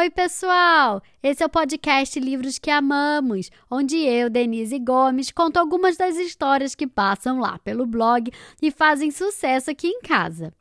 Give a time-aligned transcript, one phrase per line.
[0.00, 1.02] Oi, pessoal!
[1.22, 6.74] Esse é o podcast Livros que Amamos, onde eu, Denise Gomes, conto algumas das histórias
[6.74, 8.32] que passam lá pelo blog
[8.62, 10.54] e fazem sucesso aqui em casa.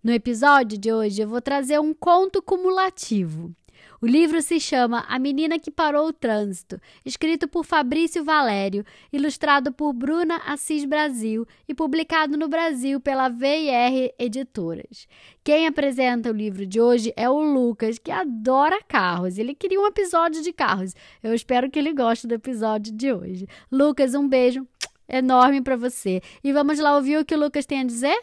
[0.00, 3.52] No episódio de hoje, eu vou trazer um conto cumulativo.
[4.00, 9.72] O livro se chama A Menina que Parou o Trânsito, escrito por Fabrício Valério, ilustrado
[9.72, 15.06] por Bruna Assis Brasil e publicado no Brasil pela VIR Editoras.
[15.44, 19.38] Quem apresenta o livro de hoje é o Lucas, que adora carros.
[19.38, 20.94] Ele queria um episódio de carros.
[21.22, 23.46] Eu espero que ele goste do episódio de hoje.
[23.70, 24.66] Lucas, um beijo
[25.08, 26.20] enorme para você.
[26.42, 28.18] E vamos lá ouvir o que o Lucas tem a dizer?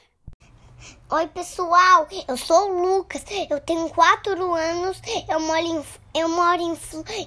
[1.12, 2.08] Oi, pessoal.
[2.28, 3.24] Eu sou o Lucas.
[3.50, 5.02] Eu tenho quatro anos.
[5.28, 5.84] Eu moro em,
[6.14, 6.78] eu moro em,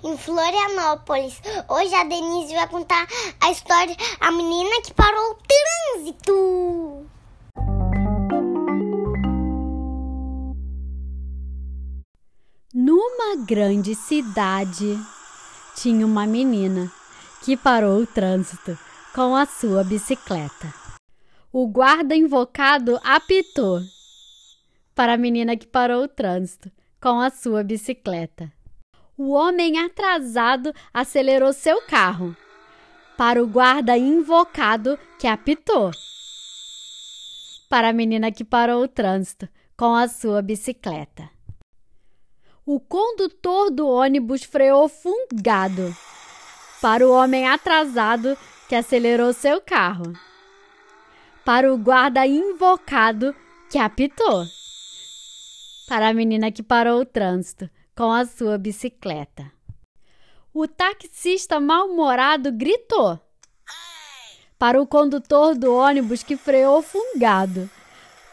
[0.04, 1.40] em Florianópolis.
[1.68, 3.06] Hoje a Denise vai contar
[3.40, 5.38] a história A Menina que Parou o
[5.96, 7.06] Trânsito.
[12.74, 14.98] Numa grande cidade
[15.76, 16.90] tinha uma menina
[17.42, 18.78] que parou o trânsito
[19.14, 20.81] com a sua bicicleta.
[21.54, 23.82] O guarda invocado apitou
[24.94, 28.50] para a menina que parou o trânsito com a sua bicicleta.
[29.18, 32.34] O homem atrasado acelerou seu carro
[33.18, 35.90] para o guarda invocado que apitou
[37.68, 41.28] para a menina que parou o trânsito com a sua bicicleta.
[42.64, 45.94] O condutor do ônibus freou fungado
[46.80, 48.38] para o homem atrasado
[48.70, 50.14] que acelerou seu carro
[51.44, 53.34] para o guarda invocado
[53.68, 54.44] que apitou,
[55.88, 59.50] para a menina que parou o trânsito com a sua bicicleta.
[60.54, 63.18] O taxista mal-humorado gritou.
[64.58, 67.68] Para o condutor do ônibus que freou fungado,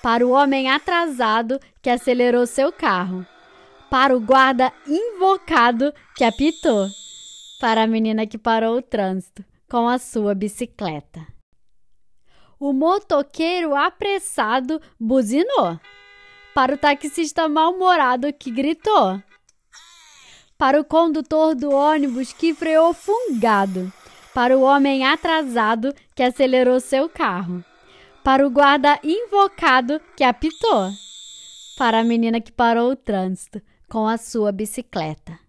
[0.04, 3.26] para o homem atrasado que acelerou seu carro,
[3.90, 6.88] para o guarda invocado que apitou,
[7.60, 11.39] para a menina que parou o trânsito com a sua bicicleta
[12.60, 15.80] o motoqueiro apressado buzinou.
[16.54, 19.22] Para o taxista mal-humorado que gritou.
[20.58, 23.92] Para o condutor do ônibus que freou fungado.
[24.34, 27.64] Para o homem atrasado que acelerou seu carro.
[28.24, 30.90] Para o guarda invocado que apitou.
[31.78, 35.40] Para a menina que parou o trânsito com a sua bicicleta.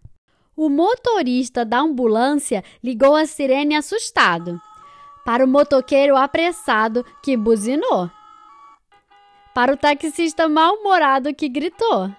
[0.56, 4.60] O motorista da ambulância ligou a sirene assustado
[5.24, 8.10] para o motoqueiro apressado que buzinou,
[9.54, 12.10] para o taxista mal-humorado que gritou,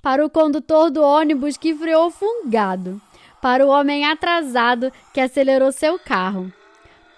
[0.00, 3.00] para o condutor do ônibus que freou fungado,
[3.40, 6.52] para o homem atrasado que acelerou seu carro,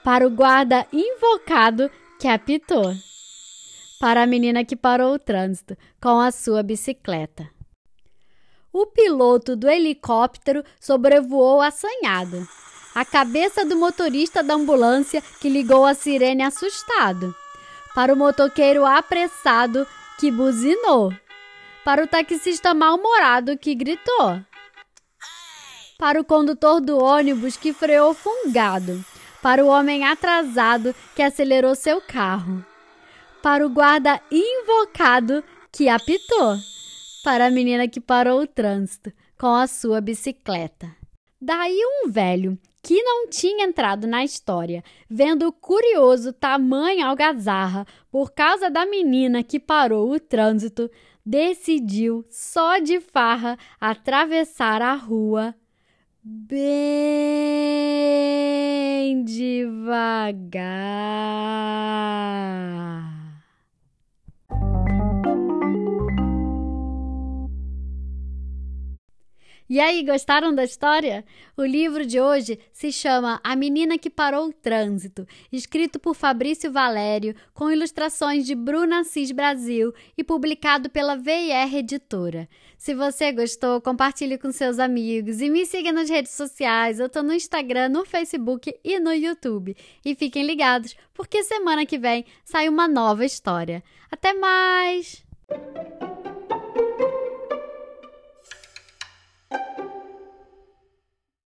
[0.03, 2.95] para o guarda invocado que apitou,
[4.01, 7.49] para a menina que parou o trânsito com a sua bicicleta.
[8.73, 12.47] O piloto do helicóptero sobrevoou assanhado
[12.94, 17.34] a cabeça do motorista da ambulância que ligou a sirene assustado,
[17.94, 19.87] para o motoqueiro apressado
[20.19, 21.12] que buzinou,
[21.84, 24.41] para o taxista mal-humorado que gritou,
[25.99, 29.04] para o condutor do ônibus que freou fungado,
[29.43, 32.65] para o homem atrasado que acelerou seu carro,
[33.43, 36.56] para o guarda invocado que apitou,
[37.22, 41.03] para a menina que parou o trânsito com a sua bicicleta.
[41.47, 48.32] Daí um velho que não tinha entrado na história, vendo o curioso tamanho algazarra por
[48.32, 50.91] causa da menina que parou o trânsito,
[51.25, 55.54] decidiu, só de farra, atravessar a rua
[56.22, 56.65] bem
[59.22, 60.25] devagar.
[69.67, 71.25] E aí, gostaram da história?
[71.57, 76.71] O livro de hoje se chama A Menina que Parou o Trânsito, escrito por Fabrício
[76.71, 82.47] Valério, com ilustrações de Bruna Assis Brasil e publicado pela VIR Editora.
[82.77, 87.01] Se você gostou, compartilhe com seus amigos e me siga nas redes sociais.
[87.01, 89.75] Eu tô no Instagram, no Facebook e no YouTube.
[90.05, 93.83] E fiquem ligados, porque semana que vem sai uma nova história.
[94.10, 95.25] Até mais!